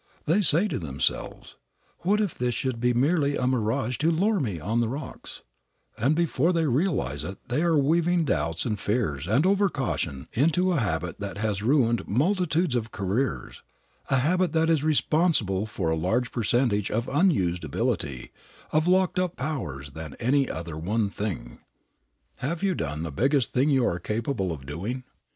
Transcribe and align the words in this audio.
They 0.25 0.41
say 0.41 0.67
to 0.67 0.79
themselves: 0.79 1.57
"What 1.99 2.19
if 2.19 2.35
this 2.35 2.55
should 2.55 2.79
be 2.79 2.91
merely 2.91 3.37
a 3.37 3.45
mirage 3.45 3.99
to 3.99 4.09
lure 4.09 4.39
me 4.39 4.59
on 4.59 4.79
the 4.79 4.89
rocks," 4.89 5.43
and 5.95 6.15
before 6.15 6.51
they 6.51 6.65
realize 6.65 7.23
it 7.23 7.37
they 7.49 7.61
are 7.61 7.77
weaving 7.77 8.25
doubts 8.25 8.65
and 8.65 8.79
fears 8.79 9.27
and 9.27 9.45
over 9.45 9.69
caution 9.69 10.27
into 10.33 10.71
a 10.71 10.79
habit 10.79 11.19
that 11.19 11.37
has 11.37 11.61
ruined 11.61 12.07
multitudes 12.07 12.73
of 12.73 12.89
careers, 12.91 13.61
a 14.09 14.15
habit 14.17 14.53
that 14.53 14.71
is 14.71 14.83
responsible 14.83 15.67
for 15.67 15.91
a 15.91 15.95
larger 15.95 16.31
percentage 16.31 16.89
of 16.89 17.07
unused 17.07 17.63
ability, 17.63 18.31
of 18.71 18.87
locked 18.87 19.19
up 19.19 19.35
powers 19.35 19.91
than 19.91 20.15
any 20.15 20.49
other 20.49 20.75
one 20.77 21.11
thing. 21.11 21.59
Have 22.37 22.63
you 22.63 22.73
done 22.73 23.03
the 23.03 23.11
biggest 23.11 23.53
thing 23.53 23.69
you 23.69 23.85
are 23.85 23.99
capable 23.99 24.51
of 24.51 24.65
doing? 24.65 25.03